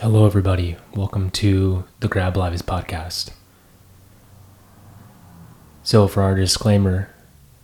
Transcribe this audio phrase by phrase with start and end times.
[0.00, 0.78] Hello, everybody.
[0.94, 3.32] Welcome to the Grab Lives podcast.
[5.82, 7.10] So, for our disclaimer,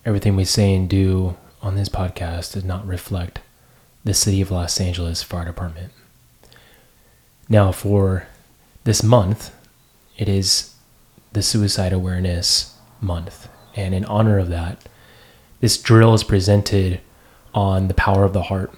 [0.05, 3.41] everything we say and do on this podcast does not reflect
[4.05, 5.95] the City of Los Angeles Fire Department.
[7.49, 8.27] Now, for
[8.85, 9.55] this month,
[10.19, 10.75] it is
[11.33, 13.49] the Suicide Awareness Month.
[13.75, 14.87] And in honor of that,
[15.61, 17.01] this drill is presented
[17.55, 18.75] on the power of the heart.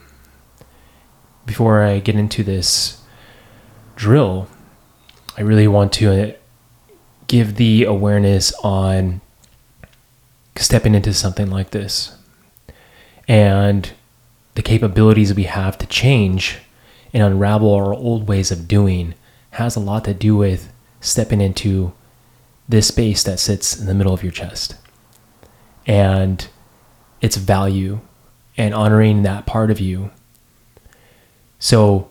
[1.45, 2.98] Before I get into this
[3.99, 4.47] drill,
[5.37, 6.33] I really want to uh,
[7.27, 9.21] give the awareness on
[10.57, 12.17] stepping into something like this
[13.27, 13.91] and
[14.55, 16.59] the capabilities we have to change
[17.13, 19.15] and unravel our old ways of doing
[19.51, 21.93] has a lot to do with stepping into
[22.69, 24.77] this space that sits in the middle of your chest
[25.87, 26.49] and
[27.21, 28.01] its value
[28.57, 30.11] and honoring that part of you.
[31.59, 32.11] So,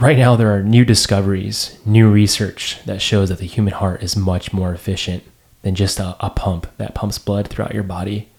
[0.00, 4.16] right now there are new discoveries, new research that shows that the human heart is
[4.16, 5.22] much more efficient
[5.60, 8.30] than just a, a, pump that pumps blood throughout your body.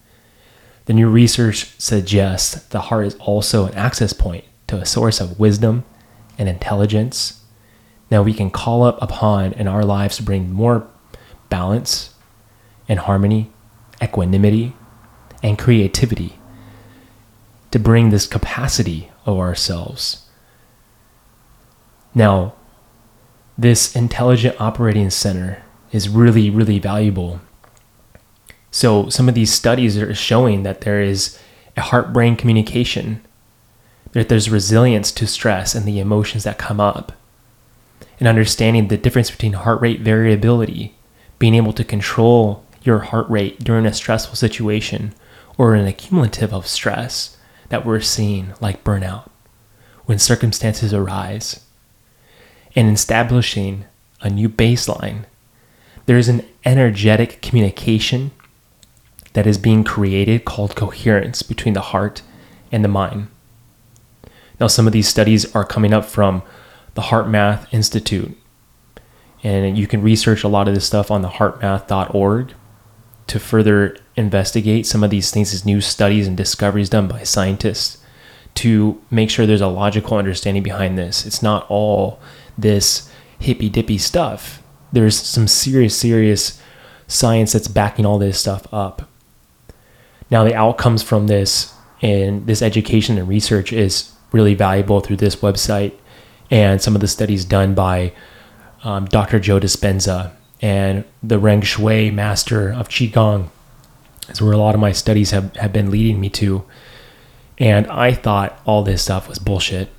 [0.86, 5.40] The new research suggests the heart is also an access point to a source of
[5.40, 5.86] wisdom
[6.36, 7.44] and intelligence.
[8.10, 10.88] Now we can call up upon in our lives to bring more
[11.50, 12.16] balance
[12.90, 13.52] and harmony,
[14.02, 14.74] equanimity,
[15.44, 16.40] and creativity
[17.70, 20.28] to bring this capacity of ourselves
[22.14, 22.54] now,
[23.58, 27.42] this intelligent operating center is really, really valuable.
[28.70, 31.38] So, some of these studies are showing that there is
[31.78, 33.22] a heart brain communication,
[34.12, 37.14] that there's resilience to stress and the emotions that come up,
[38.20, 40.96] and understanding the difference between heart rate variability,
[41.40, 45.14] being able to control your heart rate during a stressful situation
[45.58, 47.38] or an accumulative of stress
[47.70, 49.30] that we're seeing, like burnout,
[50.06, 51.62] when circumstances arise
[52.76, 53.86] and establishing
[54.22, 55.26] a new baseline,
[56.06, 58.32] there is an energetic communication
[59.34, 62.22] that is being created called coherence between the heart
[62.72, 63.28] and the mind.
[64.60, 66.44] Now, some of these studies are coming up from
[66.94, 68.38] the HeartMath Institute,
[69.44, 72.54] and you can research a lot of this stuff on the heartmath.org
[73.28, 77.98] to further investigate some of these things as new studies and discoveries done by scientists
[78.54, 81.26] to make sure there's a logical understanding behind this.
[81.26, 82.20] It's not all
[82.58, 84.62] this hippy dippy stuff.
[84.92, 86.62] There's some serious, serious
[87.08, 89.08] science that's backing all this stuff up.
[90.30, 95.36] Now, the outcomes from this and this education and research is really valuable through this
[95.38, 95.94] website
[96.50, 98.14] and some of the studies done by
[98.84, 99.40] um, Dr.
[99.40, 100.32] Joe Dispenza
[100.62, 103.50] and the Reng Shui master of Qigong.
[104.30, 106.64] Is where a lot of my studies have, have been leading me to.
[107.58, 109.90] And I thought all this stuff was bullshit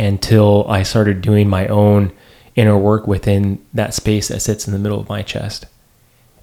[0.00, 2.12] until I started doing my own
[2.56, 5.66] inner work within that space that sits in the middle of my chest.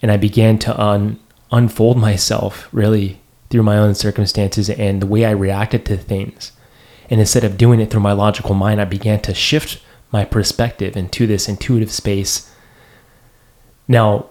[0.01, 1.19] And I began to un-
[1.51, 3.19] unfold myself really
[3.49, 6.51] through my own circumstances and the way I reacted to things.
[7.09, 9.81] And instead of doing it through my logical mind, I began to shift
[10.11, 12.53] my perspective into this intuitive space.
[13.87, 14.29] Now,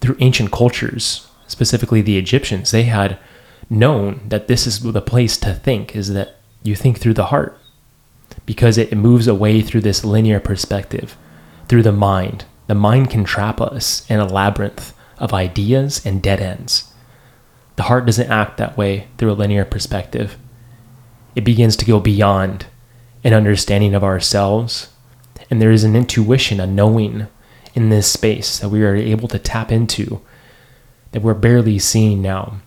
[0.00, 3.18] through ancient cultures, specifically the Egyptians, they had
[3.68, 7.58] known that this is the place to think, is that you think through the heart
[8.46, 11.16] because it moves away through this linear perspective,
[11.68, 12.44] through the mind.
[12.66, 16.92] The mind can trap us in a labyrinth of ideas and dead ends.
[17.76, 20.36] The heart doesn't act that way through a linear perspective.
[21.34, 22.66] It begins to go beyond
[23.24, 24.90] an understanding of ourselves,
[25.50, 27.28] and there is an intuition, a knowing
[27.74, 30.20] in this space that we are able to tap into
[31.12, 32.60] that we're barely seeing now.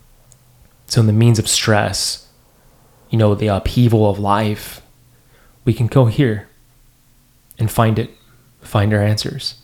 [0.87, 2.27] So, in the means of stress,
[3.09, 4.81] you know, the upheaval of life,
[5.65, 6.47] we can go here
[7.59, 8.11] and find it,
[8.61, 9.55] find our answers.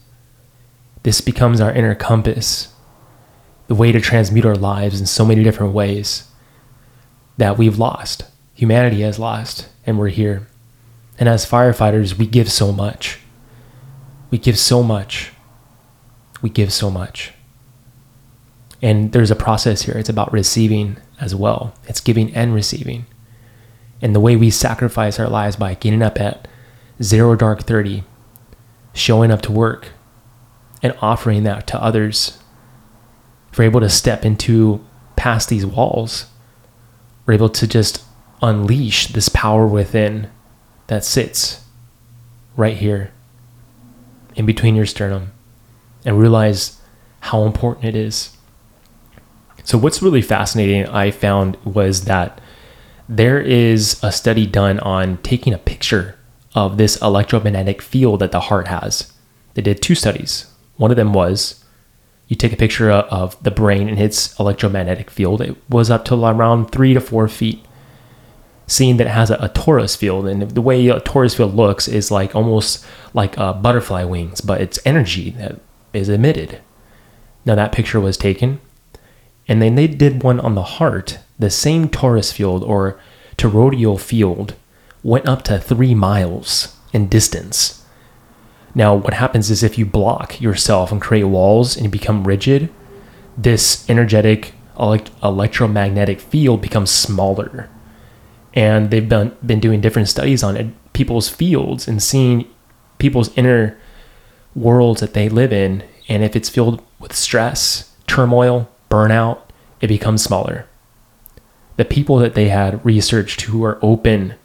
[1.04, 2.74] This becomes our inner compass,
[3.68, 6.28] the way to transmute our lives in so many different ways
[7.38, 8.26] that we've lost.
[8.56, 10.48] Humanity has lost, and we're here.
[11.18, 13.20] And as firefighters, we give so much.
[14.30, 15.32] We give so much.
[16.42, 17.34] We give so much.
[18.82, 19.98] And there's a process here.
[19.98, 23.06] It's about receiving as well, it's giving and receiving
[24.02, 26.48] and the way we sacrifice our lives by getting up at
[27.02, 28.04] zero dark 30,
[28.94, 29.90] showing up to work,
[30.82, 32.40] and offering that to others.
[33.52, 34.84] If we're able to step into
[35.16, 36.26] past these walls,
[37.26, 38.04] we're able to just
[38.42, 40.30] unleash this power within
[40.88, 41.64] that sits
[42.56, 43.12] right here
[44.36, 45.32] in between your sternum
[46.06, 46.82] and realize
[47.22, 48.36] how important it is.
[49.64, 52.42] So, what's really fascinating, I found, was that
[53.12, 56.18] there is a study done on taking a picture
[56.56, 59.12] of this electromagnetic field that the heart has.
[59.54, 60.46] They did two studies.
[60.78, 61.62] One of them was
[62.30, 65.42] you take a picture of the brain and its electromagnetic field.
[65.42, 67.66] It was up to around three to four feet.
[68.66, 71.90] Seeing that it has a, a torus field, and the way a torus field looks
[71.90, 75.60] is like almost like uh, butterfly wings, but it's energy that
[75.92, 76.62] is emitted.
[77.44, 78.62] Now that picture was taken,
[79.50, 81.20] and then they did one on the heart.
[81.42, 83.00] The same torus field or
[83.36, 84.54] toroidal field
[85.02, 87.84] went up to three miles in distance.
[88.76, 92.70] Now, what happens is if you block yourself and create walls and you become rigid,
[93.36, 97.72] this energetic elect- electromagnetic field becomes smaller.
[98.54, 102.46] And they've been, been doing different studies on it, people's fields and seeing
[103.00, 103.80] people's inner
[104.54, 105.86] worlds that they live in.
[106.08, 109.40] And if it's filled with stress, turmoil, burnout,
[109.80, 110.68] it becomes smaller.
[111.82, 114.36] The people that they had researched who are open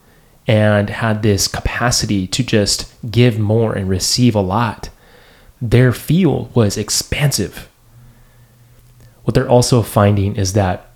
[0.47, 4.89] and had this capacity to just give more and receive a lot,
[5.61, 7.69] their field was expansive.
[9.25, 10.89] What they're also finding is that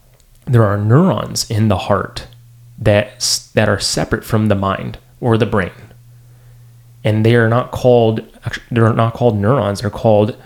[0.46, 2.26] there are neurons in the heart
[2.78, 5.92] that, that are separate from the mind or the brain.
[7.04, 8.26] And they are not called
[8.70, 10.38] they're not called neurons, they're called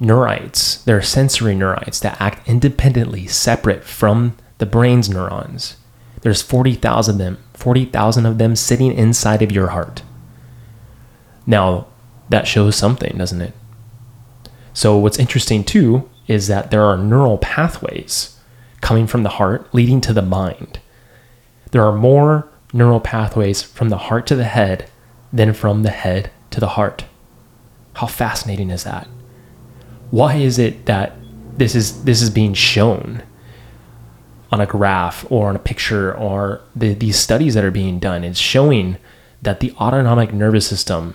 [0.00, 0.82] neurites.
[0.82, 5.76] They're sensory neurites that act independently separate from the brain's neurons.
[6.20, 10.02] There's 40,000 of them, 40,000 of them sitting inside of your heart.
[11.46, 11.86] Now,
[12.28, 13.54] that shows something, doesn't it?
[14.72, 18.38] So, what's interesting too is that there are neural pathways
[18.80, 20.78] coming from the heart leading to the mind.
[21.72, 24.88] There are more neural pathways from the heart to the head
[25.32, 27.04] than from the head to the heart.
[27.94, 29.08] How fascinating is that?
[30.10, 31.14] Why is it that
[31.56, 33.22] this is this is being shown
[34.50, 38.24] on a graph or on a picture or the, these studies that are being done
[38.24, 38.96] it's showing
[39.42, 41.14] that the autonomic nervous system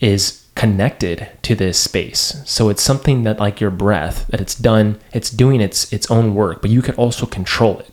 [0.00, 2.42] is connected to this space.
[2.44, 6.34] So it's something that like your breath that it's done it's doing its its own
[6.34, 7.92] work but you can also control it.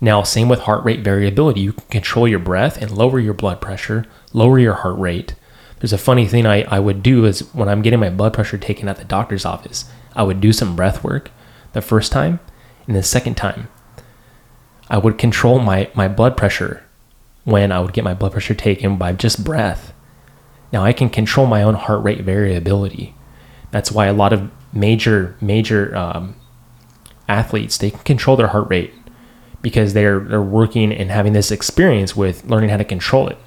[0.00, 1.60] Now same with heart rate variability.
[1.60, 5.36] You can control your breath and lower your blood pressure lower your heart rate.
[5.78, 8.58] There's a funny thing I, I would do is when i'm getting my blood pressure
[8.58, 11.30] taken at the doctor's office i would do some breath work
[11.72, 12.38] the first time
[12.86, 13.68] and the second time,
[14.88, 16.84] I would control my, my blood pressure
[17.44, 19.92] when I would get my blood pressure taken by just breath.
[20.72, 23.14] Now I can control my own heart rate variability.
[23.70, 26.36] That's why a lot of major, major um,
[27.28, 28.92] athletes, they can control their heart rate
[29.60, 33.38] because they're, they're working and having this experience with learning how to control it.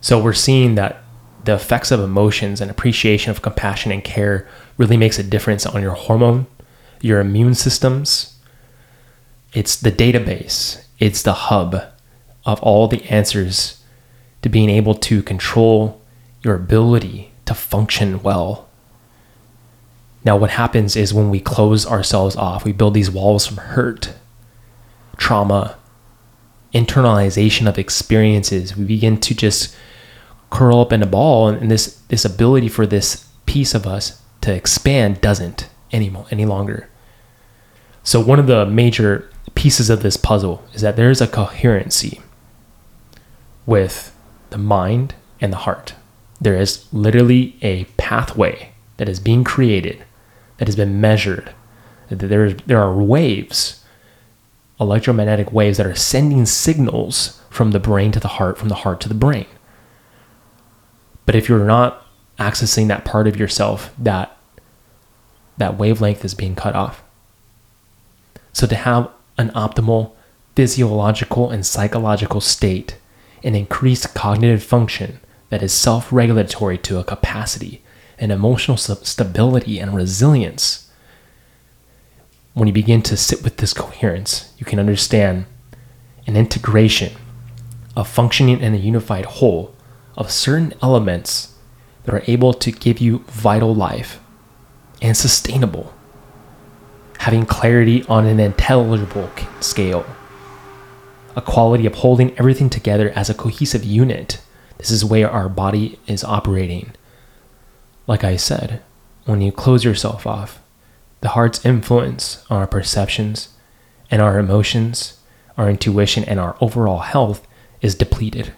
[0.00, 1.02] So we're seeing that
[1.44, 5.82] the effects of emotions and appreciation of compassion and care really makes a difference on
[5.82, 6.46] your hormone
[7.06, 8.36] your immune systems.
[9.52, 11.82] It's the database, it's the hub
[12.44, 13.82] of all the answers
[14.42, 16.02] to being able to control
[16.42, 18.68] your ability to function well.
[20.24, 24.12] Now, what happens is when we close ourselves off, we build these walls from hurt,
[25.16, 25.76] trauma,
[26.74, 28.76] internalization of experiences.
[28.76, 29.74] We begin to just
[30.50, 34.52] curl up in a ball, and this, this ability for this piece of us to
[34.52, 36.88] expand doesn't anymore any longer.
[38.06, 42.20] So one of the major pieces of this puzzle is that there is a coherency
[43.66, 44.14] with
[44.50, 45.94] the mind and the heart.
[46.40, 50.04] There is literally a pathway that is being created,
[50.58, 51.52] that has been measured.
[52.08, 53.84] There, there are waves,
[54.78, 59.00] electromagnetic waves that are sending signals from the brain to the heart, from the heart
[59.00, 59.46] to the brain.
[61.24, 62.06] But if you're not
[62.38, 64.38] accessing that part of yourself that
[65.58, 67.02] that wavelength is being cut off.
[68.56, 70.12] So, to have an optimal
[70.54, 72.96] physiological and psychological state,
[73.44, 75.20] an increased cognitive function
[75.50, 77.82] that is self regulatory to a capacity,
[78.18, 80.90] and emotional stability and resilience,
[82.54, 85.44] when you begin to sit with this coherence, you can understand
[86.26, 87.12] an integration
[87.94, 89.74] of functioning in a unified whole
[90.16, 91.52] of certain elements
[92.04, 94.18] that are able to give you vital life
[95.02, 95.92] and sustainable,
[97.18, 99.30] having clarity on an intelligible
[99.60, 100.04] scale,
[101.34, 104.40] a quality of holding everything together as a cohesive unit.
[104.78, 106.92] This is where our body is operating.
[108.06, 108.82] Like I said,
[109.24, 110.60] when you close yourself off,
[111.20, 113.48] the heart's influence on our perceptions
[114.10, 115.18] and our emotions,
[115.56, 117.46] our intuition, and our overall health
[117.80, 118.52] is depleted.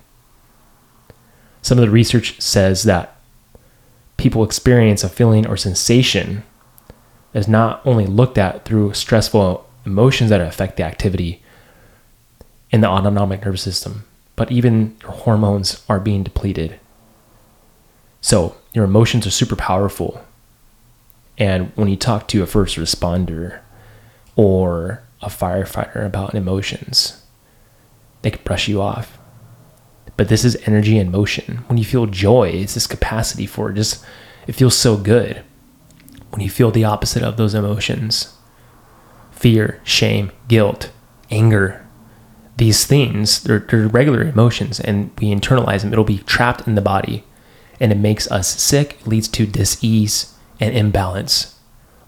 [1.62, 3.16] Some of the research says that
[4.16, 6.42] people experience a feeling or sensation
[7.34, 11.42] is not only looked at through stressful emotions that affect the activity
[12.70, 14.04] in the autonomic nervous system,
[14.36, 16.78] but even your hormones are being depleted.
[18.20, 20.24] So, your emotions are super powerful.
[21.36, 23.60] And when you talk to a first responder
[24.36, 27.22] or a firefighter about emotions,
[28.22, 29.18] they could brush you off.
[30.16, 31.58] But this is energy and motion.
[31.68, 33.72] When you feel joy, it's this capacity for.
[33.72, 34.04] Just
[34.48, 35.44] it feels so good.
[36.30, 38.34] When you feel the opposite of those emotions,
[39.30, 40.90] fear, shame, guilt,
[41.30, 41.86] anger,
[42.56, 45.92] these things, they're, they're regular emotions and we internalize them.
[45.92, 47.24] It'll be trapped in the body
[47.80, 51.58] and it makes us sick, leads to dis-ease and imbalance.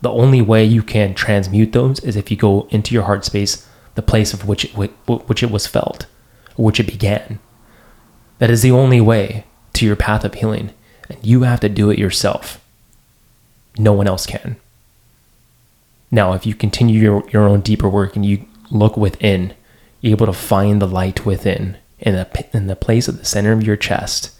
[0.03, 3.69] The only way you can transmute those is if you go into your heart space,
[3.95, 4.71] the place of which it,
[5.07, 6.07] which it was felt,
[6.57, 7.39] which it began.
[8.39, 10.73] That is the only way to your path of healing,
[11.09, 12.65] and you have to do it yourself.
[13.79, 14.57] No one else can.
[16.11, 19.55] Now, if you continue your, your own deeper work and you look within,
[20.01, 23.53] you're able to find the light within in the, in the place at the center
[23.53, 24.33] of your chest,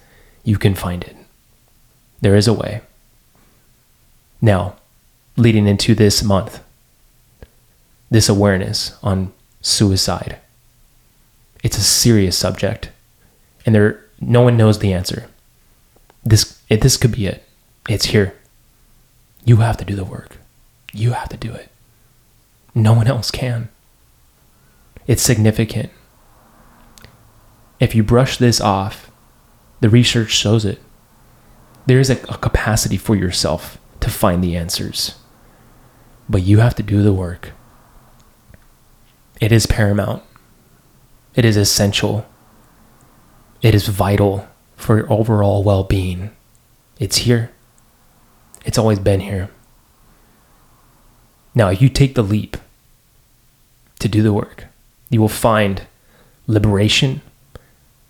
[0.43, 1.17] you can find it.
[2.21, 2.81] There is a way.
[4.41, 4.77] Now,
[5.37, 6.61] leading into this month,
[8.11, 10.39] this awareness on suicide.
[11.63, 12.91] It's a serious subject,
[13.65, 15.29] and there no one knows the answer.
[16.25, 17.45] This it, this could be it.
[17.89, 18.35] It's here.
[19.45, 20.39] You have to do the work.
[20.93, 21.71] You have to do it.
[22.75, 23.69] No one else can.
[25.07, 25.91] It's significant.
[27.79, 29.11] If you brush this off,
[29.81, 30.81] the research shows it.
[31.87, 35.17] There is a, a capacity for yourself to find the answers,
[36.29, 37.53] but you have to do the work.
[39.41, 40.23] It is paramount.
[41.35, 42.27] It is essential.
[43.63, 46.31] It is vital for your overall well being.
[46.99, 47.51] It's here.
[48.65, 49.51] It's always been here.
[51.55, 52.57] Now, if you take the leap
[53.99, 54.67] to do the work,
[55.09, 55.87] you will find
[56.47, 57.23] liberation,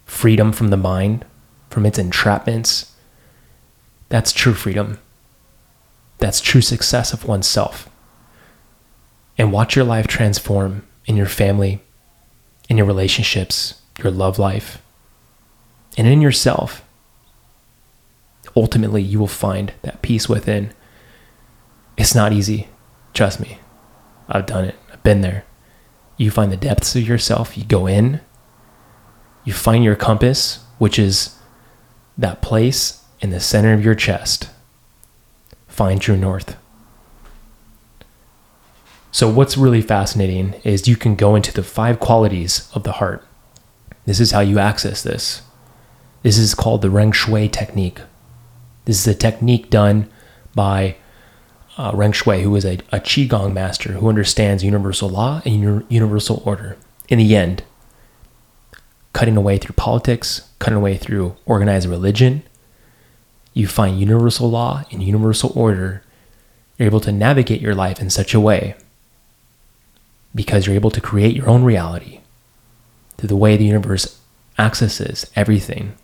[0.04, 1.24] freedom from the mind,
[1.70, 2.90] from its entrapments.
[4.08, 4.98] That's true freedom.
[6.18, 7.88] That's true success of oneself.
[9.38, 11.80] And watch your life transform in your family,
[12.68, 14.82] in your relationships, your love life,
[15.96, 16.84] and in yourself.
[18.56, 20.72] Ultimately, you will find that peace within.
[21.96, 22.68] It's not easy.
[23.14, 23.58] Trust me.
[24.28, 24.76] I've done it.
[24.92, 25.44] I've been there.
[26.16, 28.20] You find the depths of yourself, you go in,
[29.44, 31.36] you find your compass, which is
[32.18, 34.50] that place in the center of your chest.
[35.66, 36.56] Find your north.
[39.12, 43.26] So, what's really fascinating is you can go into the five qualities of the heart.
[44.06, 45.42] This is how you access this.
[46.22, 48.00] This is called the Reng Shui technique.
[48.90, 50.10] This is a technique done
[50.52, 50.96] by
[51.78, 56.42] uh, Reng Shui, who is a, a Qigong master who understands universal law and universal
[56.44, 56.76] order.
[57.08, 57.62] In the end,
[59.12, 62.42] cutting away through politics, cutting away through organized religion,
[63.54, 66.02] you find universal law and universal order.
[66.76, 68.74] You're able to navigate your life in such a way
[70.34, 72.22] because you're able to create your own reality
[73.18, 74.18] through the way the universe
[74.58, 75.94] accesses everything.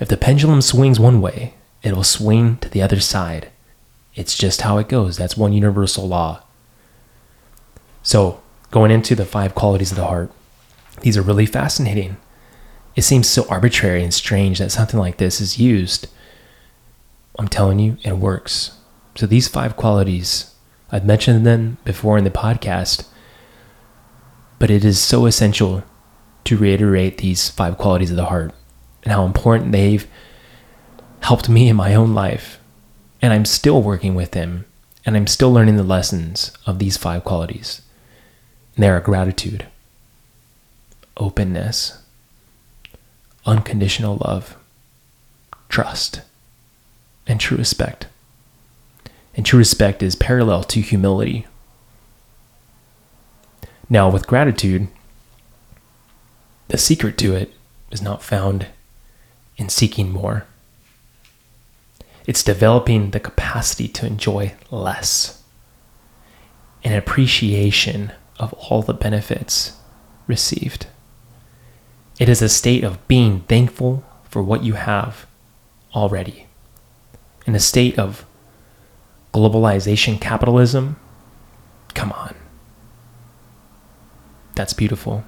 [0.00, 3.50] If the pendulum swings one way, it'll swing to the other side.
[4.14, 5.16] It's just how it goes.
[5.16, 6.42] That's one universal law.
[8.02, 10.32] So, going into the five qualities of the heart,
[11.02, 12.16] these are really fascinating.
[12.96, 16.08] It seems so arbitrary and strange that something like this is used.
[17.38, 18.72] I'm telling you, it works.
[19.14, 20.54] So, these five qualities
[20.90, 23.06] I've mentioned them before in the podcast,
[24.58, 25.84] but it is so essential
[26.44, 28.54] to reiterate these five qualities of the heart
[29.02, 30.06] and how important they've
[31.20, 32.58] helped me in my own life.
[33.20, 34.64] And I'm still working with them
[35.04, 37.80] and I'm still learning the lessons of these five qualities.
[38.76, 39.66] And they are gratitude,
[41.16, 42.02] openness,
[43.46, 44.56] unconditional love,
[45.68, 46.20] trust,
[47.26, 48.06] and true respect.
[49.34, 51.46] And true respect is parallel to humility.
[53.88, 54.88] Now, with gratitude,
[56.68, 57.54] the secret to it
[57.90, 58.66] is not found
[59.56, 60.44] in seeking more.
[62.28, 65.42] It's developing the capacity to enjoy less,
[66.84, 69.78] an appreciation of all the benefits
[70.26, 70.88] received.
[72.20, 75.24] It is a state of being thankful for what you have
[75.94, 76.48] already,
[77.46, 78.26] in a state of
[79.32, 81.00] globalization capitalism.
[81.94, 82.36] Come on.
[84.54, 85.24] That's beautiful.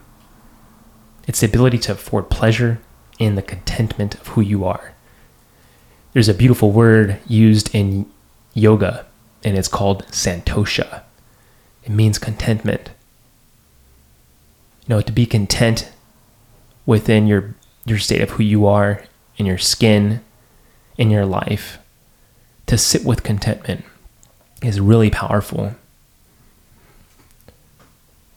[1.27, 2.83] It's the ability to afford pleasure
[3.19, 4.95] in the contentment of who you are.
[6.13, 8.11] There's a beautiful word used in
[8.53, 9.07] yoga,
[9.45, 11.03] and it's called santosha.
[11.85, 12.91] It means contentment.
[14.83, 15.93] You know, to be content
[16.85, 17.55] within your
[17.87, 19.05] your state of who you are
[19.37, 20.21] in your skin
[20.99, 21.79] in your life
[22.67, 23.85] to sit with contentment
[24.63, 25.75] is really powerful.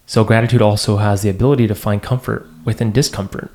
[0.05, 3.51] So, gratitude also has the ability to find comfort within discomfort,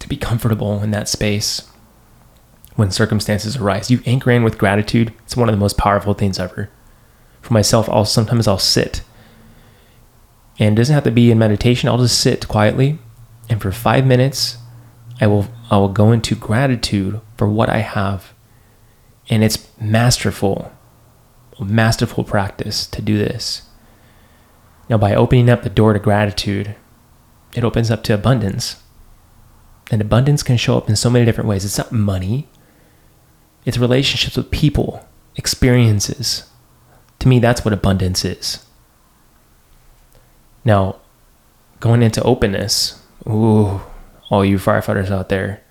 [0.00, 1.70] to be comfortable in that space
[2.76, 3.90] when circumstances arise.
[3.90, 5.12] You anchor in with gratitude.
[5.24, 6.70] It's one of the most powerful things ever.
[7.40, 9.02] For myself, I'll sometimes I'll sit,
[10.58, 11.88] and it doesn't have to be in meditation.
[11.88, 12.98] I'll just sit quietly,
[13.50, 14.56] and for five minutes,
[15.20, 18.32] I will I will go into gratitude for what I have,
[19.28, 20.72] and it's masterful,
[21.60, 23.62] masterful practice to do this.
[24.88, 26.76] Now, by opening up the door to gratitude,
[27.54, 28.82] it opens up to abundance.
[29.90, 31.64] And abundance can show up in so many different ways.
[31.64, 32.48] It's not money,
[33.64, 35.06] it's relationships with people,
[35.36, 36.48] experiences.
[37.20, 38.64] To me, that's what abundance is.
[40.64, 40.96] Now,
[41.80, 43.80] going into openness, ooh,
[44.30, 45.62] all you firefighters out there,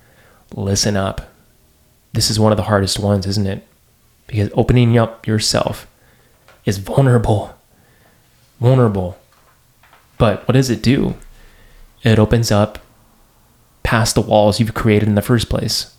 [0.54, 1.32] listen up.
[2.12, 3.66] This is one of the hardest ones, isn't it?
[4.26, 5.86] Because opening up yourself
[6.64, 7.54] is vulnerable.
[8.60, 9.18] Vulnerable.
[10.18, 11.14] But what does it do?
[12.02, 12.78] It opens up
[13.82, 15.93] past the walls you've created in the first place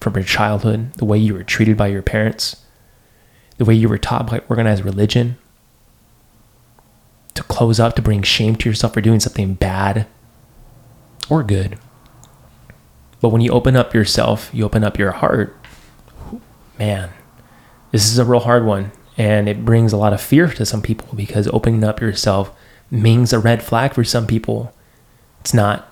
[0.00, 2.64] from your childhood, the way you were treated by your parents,
[3.58, 5.36] the way you were taught by organized religion,
[7.34, 10.06] to close up, to bring shame to yourself for doing something bad
[11.28, 11.78] or good.
[13.20, 15.56] But when you open up yourself, you open up your heart,
[16.78, 17.10] man,
[17.92, 18.92] this is a real hard one.
[19.18, 22.56] And it brings a lot of fear to some people because opening up yourself
[22.90, 24.72] means a red flag for some people.
[25.40, 25.89] It's not.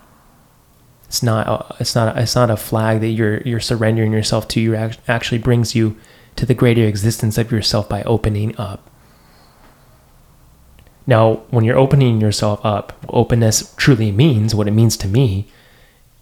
[1.09, 1.75] It's not.
[1.79, 2.15] It's not.
[2.19, 4.61] It's not a flag that you're you're surrendering yourself to.
[4.61, 5.97] You actually brings you
[6.35, 8.87] to the greater existence of yourself by opening up.
[11.07, 15.47] Now, when you're opening yourself up, openness truly means what it means to me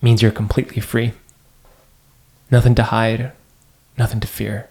[0.02, 1.12] means you're completely free.
[2.50, 3.34] Nothing to hide,
[3.98, 4.70] nothing to fear.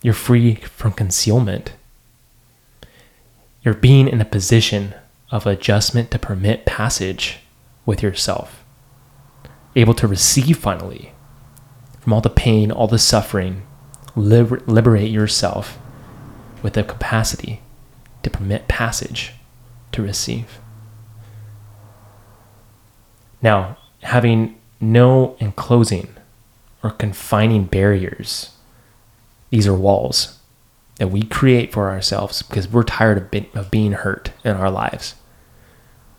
[0.00, 1.72] You're free from concealment.
[3.62, 4.94] You're being in a position
[5.30, 7.40] of adjustment to permit passage
[7.88, 8.66] with yourself.
[9.74, 11.12] Able to receive finally
[12.00, 13.62] from all the pain, all the suffering,
[14.14, 15.78] liber- liberate yourself
[16.62, 17.62] with the capacity
[18.22, 19.32] to permit passage
[19.92, 20.58] to receive.
[23.40, 26.08] Now, having no enclosing
[26.82, 28.50] or confining barriers,
[29.48, 30.38] these are walls
[30.96, 34.70] that we create for ourselves because we're tired of, be- of being hurt in our
[34.70, 35.14] lives.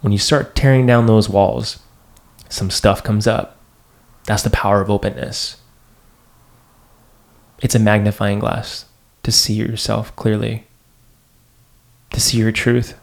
[0.02, 1.80] When you start tearing down those walls,
[2.48, 3.58] some stuff comes up.
[4.26, 5.58] That's the power of openness.
[7.62, 8.86] It's a magnifying glass
[9.24, 10.66] to see yourself clearly,
[12.12, 12.98] to see your truth,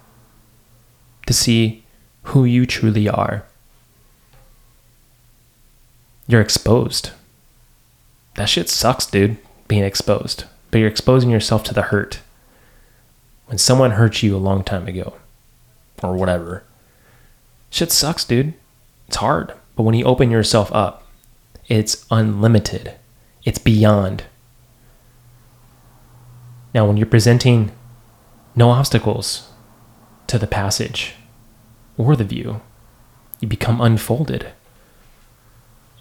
[1.27, 1.85] to see
[2.23, 3.45] who you truly are
[6.27, 7.11] you're exposed.
[8.35, 10.45] That shit sucks, dude, being exposed.
[10.71, 12.21] But you're exposing yourself to the hurt.
[13.47, 15.15] When someone hurt you a long time ago,
[16.03, 16.65] or whatever,
[17.77, 18.55] shit sucks, dude.
[19.07, 19.53] It's hard.
[19.77, 21.07] But when you open yourself up,
[21.69, 22.95] it's unlimited,
[23.45, 24.25] it's beyond.
[26.75, 27.73] Now, when you're presenting
[28.55, 29.51] no obstacles
[30.27, 31.15] to the passage
[31.99, 32.61] or the view,
[33.41, 34.53] you become unfolded.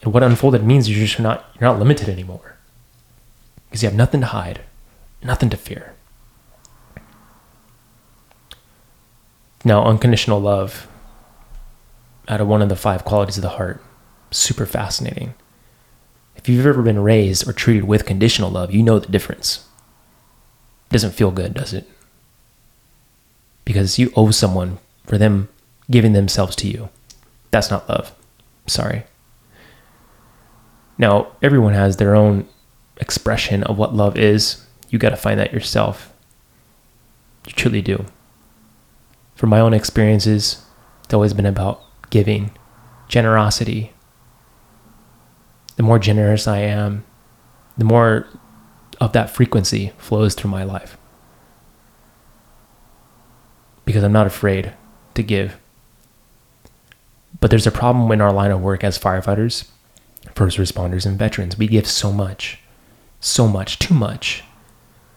[0.02, 2.56] And what unfolded means you're just not you're not limited anymore.
[3.68, 4.62] Because you have nothing to hide,
[5.22, 5.94] nothing to fear.
[9.66, 10.88] Now, unconditional love,
[12.28, 13.84] out of one of the five qualities of the heart,
[14.32, 15.34] super fascinating.
[16.36, 19.68] If you've ever been raised or treated with conditional love, you know the difference.
[20.90, 21.90] It doesn't feel good, does it?
[23.64, 25.50] Because you owe someone for them
[25.90, 26.90] giving themselves to you.
[27.52, 28.14] That's not love.
[28.68, 29.04] Sorry.
[30.98, 32.48] Now, everyone has their own
[32.98, 34.66] expression of what love is.
[34.90, 36.14] You got to find that yourself.
[37.48, 38.06] You truly do.
[39.36, 40.64] From my own experiences,
[41.04, 42.52] it's always been about giving,
[43.08, 43.94] generosity.
[45.76, 47.04] The more generous I am,
[47.78, 48.28] the more
[49.02, 50.98] of that frequency flows through my life.
[53.84, 54.74] Because I'm not afraid
[55.14, 55.58] to give.
[57.40, 59.70] But there's a problem in our line of work as firefighters
[60.34, 61.58] first responders and veterans.
[61.58, 62.60] We give so much,
[63.20, 64.44] so much, too much.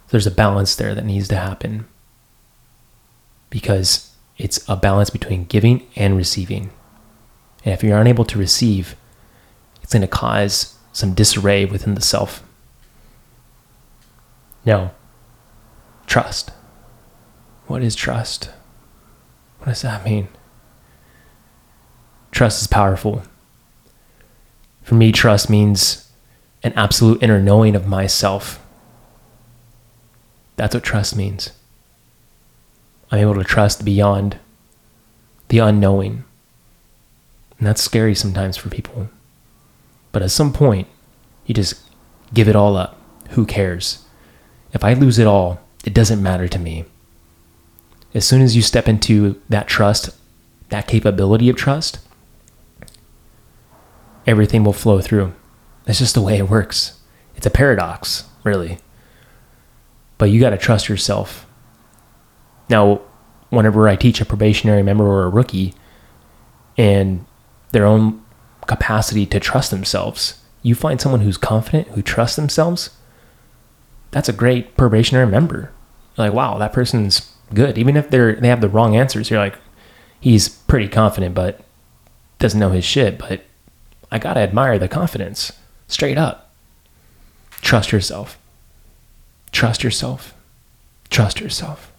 [0.09, 1.87] There's a balance there that needs to happen
[3.51, 6.71] because it's a balance between giving and receiving.
[7.69, 8.97] And if you're unable to receive,
[9.83, 12.43] it's going to cause some disarray within the self.
[14.65, 14.93] Now,
[16.07, 16.51] trust.
[17.67, 18.49] What is trust?
[19.59, 20.29] What does that mean?
[22.31, 23.23] trust is powerful.
[24.83, 26.11] For me, trust means
[26.63, 28.65] an absolute inner knowing of myself.
[30.57, 31.51] That's what trust means.
[33.11, 34.39] I'm able to trust beyond
[35.49, 36.25] the unknowing.
[37.59, 39.09] And that's scary sometimes for people.
[40.13, 40.89] But at some point,
[41.47, 41.81] you just
[42.33, 43.01] give it all up.
[43.31, 44.05] Who cares?
[44.73, 46.85] If I lose it all, it doesn't matter to me.
[48.15, 50.11] As soon as you step into that trust,
[50.71, 51.99] that capability of trust,
[54.27, 55.35] everything will flow through.
[55.85, 57.01] That's just the way it works.
[57.37, 58.79] It's a paradox, really.
[60.17, 61.47] But you got to trust yourself.
[62.69, 63.01] Now,
[63.51, 65.75] whenever I teach a probationary member or a rookie
[66.77, 67.25] and
[67.73, 68.23] their own
[68.67, 72.91] capacity to trust themselves, you find someone who's confident, who trusts themselves,
[74.11, 75.71] that's a great probationary member.
[76.17, 77.79] You're like, wow, that person's good.
[77.79, 79.57] Even if they're they have the wrong answers, you're like,
[80.21, 81.61] he's pretty confident, but
[82.39, 83.19] doesn't know his shit.
[83.19, 83.43] But
[84.11, 85.53] I gotta admire the confidence.
[85.87, 86.51] Straight up.
[87.61, 88.39] Trust yourself.
[89.53, 90.35] Trust yourself.
[91.11, 91.93] Trust yourself.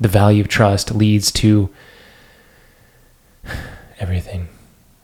[0.00, 1.70] The value of trust leads to
[3.98, 4.48] everything.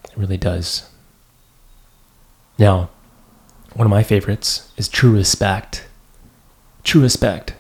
[0.05, 0.89] It really does.
[2.59, 2.91] Now,
[3.75, 5.87] one of my favorites is true respect.
[6.85, 7.55] True respect.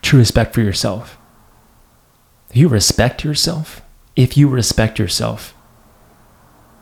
[0.00, 1.18] True respect for yourself.
[2.50, 3.82] If you respect yourself,
[4.16, 5.54] if you respect yourself,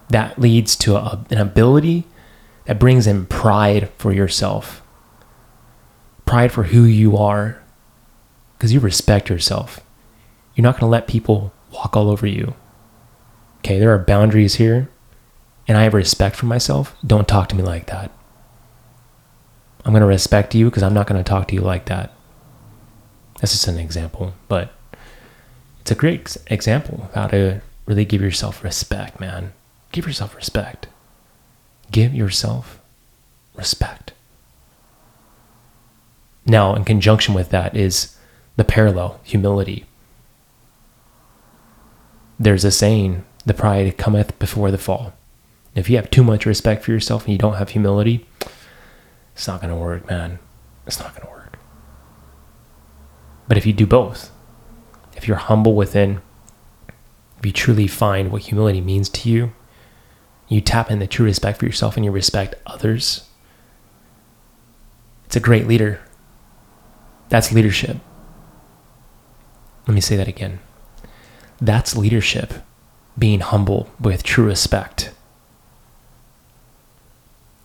[0.08, 2.04] that leads to a, an ability
[2.66, 4.82] that brings in pride for yourself,
[6.24, 7.60] pride for who you are,
[8.56, 9.80] because you respect yourself.
[10.54, 12.54] You're not going to let people walk all over you.
[13.64, 14.88] Okay, there are boundaries here,
[15.68, 16.96] and I have respect for myself.
[17.06, 18.10] Don't talk to me like that.
[19.84, 22.12] I'm going to respect you because I'm not going to talk to you like that.
[23.38, 24.72] That's just an example, but
[25.80, 29.52] it's a great example of how to really give yourself respect, man.
[29.92, 30.88] Give yourself respect.
[31.92, 32.80] Give yourself
[33.54, 34.12] respect.
[36.46, 38.16] Now, in conjunction with that is
[38.56, 39.86] the parallel humility.
[42.40, 45.12] There's a saying, the pride cometh before the fall.
[45.74, 48.26] If you have too much respect for yourself and you don't have humility,
[49.34, 50.38] it's not going to work, man.
[50.86, 51.58] It's not going to work.
[53.48, 54.30] But if you do both,
[55.16, 56.20] if you're humble within,
[57.38, 59.52] if you truly find what humility means to you,
[60.48, 63.28] you tap into the true respect for yourself and you respect others,
[65.24, 66.00] it's a great leader.
[67.30, 67.96] That's leadership.
[69.86, 70.60] Let me say that again.
[71.60, 72.52] That's leadership,
[73.18, 75.12] being humble with true respect.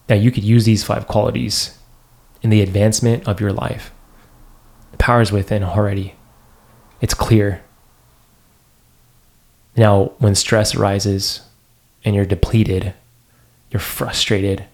[0.10, 1.78] Now, you could use these five qualities
[2.42, 3.92] in the advancement of your life.
[4.92, 6.16] The power is within already,
[7.02, 7.62] it's clear.
[9.76, 11.42] Now, when stress arises
[12.04, 12.94] and you're depleted,
[13.70, 14.66] you're frustrated,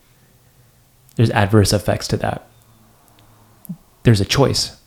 [1.15, 2.47] there's adverse effects to that.
[4.03, 4.77] There's a choice.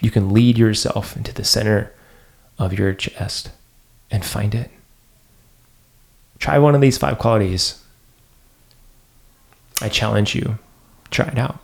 [0.00, 1.92] You can lead yourself into the center
[2.58, 3.50] of your chest
[4.14, 4.70] and find it.
[6.38, 7.82] Try one of these five qualities
[9.82, 10.58] I challenge you,
[11.10, 11.58] try it out.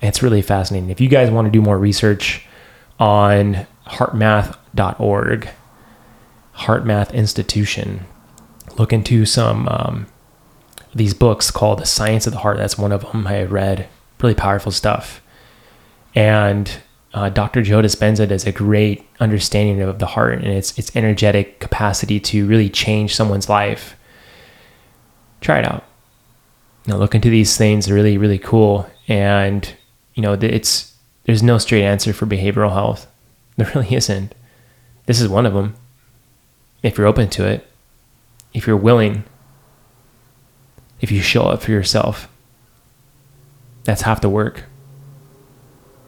[0.00, 0.88] It's really fascinating.
[0.88, 2.46] If you guys want to do more research
[2.98, 5.50] on heartmath.org,
[6.56, 8.06] HeartMath Institution,
[8.78, 10.06] look into some um,
[10.94, 12.56] these books called The Science of the Heart.
[12.56, 13.86] That's one of them I read.
[14.22, 15.20] Really powerful stuff.
[16.14, 16.74] And
[17.14, 17.62] uh, Dr.
[17.62, 22.46] Joe Dispenza does a great understanding of the heart and its its energetic capacity to
[22.46, 23.96] really change someone's life.
[25.40, 25.84] Try it out
[26.86, 27.86] you know, look into these things.
[27.86, 28.88] They're really, really cool.
[29.08, 29.68] And,
[30.14, 30.94] you know, it's,
[31.24, 33.06] there's no straight answer for behavioral health.
[33.58, 34.34] There really isn't.
[35.04, 35.74] This is one of them.
[36.82, 37.66] If you're open to it,
[38.54, 39.24] if you're willing,
[41.02, 42.30] if you show up for yourself,
[43.84, 44.64] that's half the work.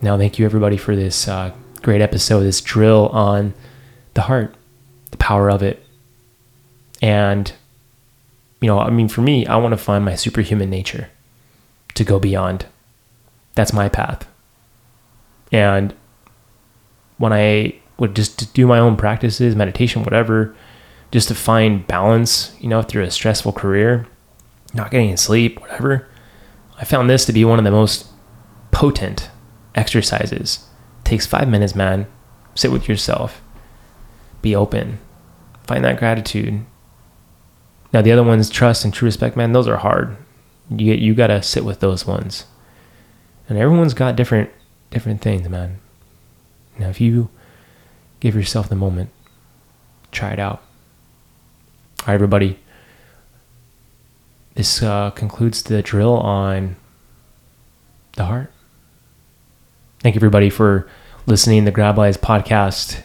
[0.04, 3.54] Now, thank you everybody for this uh, great episode, this drill on
[4.12, 4.54] the heart,
[5.10, 5.82] the power of it.
[7.00, 7.50] And
[8.60, 11.08] you know, I mean, for me, I want to find my superhuman nature
[11.94, 12.66] to go beyond.
[13.54, 14.28] That's my path.
[15.50, 15.94] And
[17.16, 20.54] when I would just do my own practices, meditation, whatever,
[21.12, 24.06] just to find balance, you know, through a stressful career,
[24.74, 26.06] not getting sleep, whatever,
[26.78, 28.08] I found this to be one of the most
[28.70, 29.30] potent
[29.74, 30.66] exercises.
[31.04, 32.06] Takes five minutes, man.
[32.54, 33.42] Sit with yourself.
[34.42, 34.98] Be open.
[35.66, 36.64] Find that gratitude.
[37.92, 40.16] Now the other ones, trust and true respect, man, those are hard.
[40.70, 42.46] You you gotta sit with those ones,
[43.48, 44.50] and everyone's got different
[44.90, 45.78] different things, man.
[46.78, 47.28] Now if you
[48.20, 49.10] give yourself the moment,
[50.14, 50.62] Try it out.
[52.02, 52.60] All right, everybody.
[54.54, 56.76] This uh, concludes the drill on
[58.12, 58.52] the heart.
[60.04, 60.86] Thank you, everybody, for
[61.24, 61.64] listening.
[61.64, 63.00] The Grab Lives podcast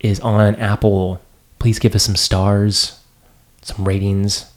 [0.00, 1.20] is on Apple.
[1.60, 2.98] Please give us some stars,
[3.62, 4.50] some ratings,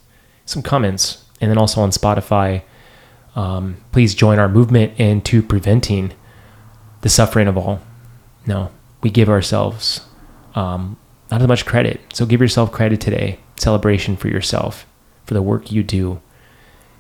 [0.44, 2.64] some comments, and then also on Spotify.
[3.36, 6.14] Um, please join our movement into preventing
[7.02, 7.80] the suffering of all.
[8.48, 8.72] No,
[9.04, 10.02] we give ourselves
[10.56, 10.98] um,
[11.30, 12.02] not as much credit.
[12.12, 13.38] So give yourself credit today.
[13.58, 14.88] Celebration for yourself,
[15.26, 16.20] for the work you do.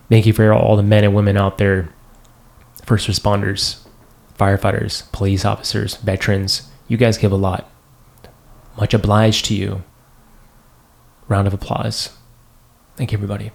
[0.07, 1.89] Thank you for all the men and women out there,
[2.85, 3.82] first responders,
[4.37, 6.69] firefighters, police officers, veterans.
[6.87, 7.69] You guys give a lot.
[8.77, 9.83] Much obliged to you.
[11.27, 12.09] Round of applause.
[12.95, 13.51] Thank you, everybody.